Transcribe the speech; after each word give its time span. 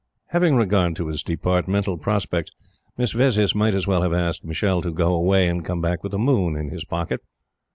Having 0.29 0.55
regard 0.55 0.95
to 0.95 1.05
his 1.09 1.21
departmental 1.21 1.95
prospects, 1.95 2.49
Miss 2.97 3.11
Vezzis 3.11 3.53
might 3.53 3.75
as 3.75 3.85
well 3.85 4.01
have 4.01 4.13
asked 4.15 4.43
Michele 4.43 4.81
to 4.81 4.89
go 4.91 5.13
away 5.13 5.47
and 5.47 5.63
come 5.63 5.79
back 5.79 6.01
with 6.01 6.11
the 6.11 6.17
Moon 6.17 6.55
in 6.55 6.69
his 6.69 6.83
pocket. 6.83 7.21